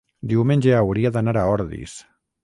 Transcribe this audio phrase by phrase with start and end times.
[0.29, 1.95] diumenge hauria d'anar a Ordis.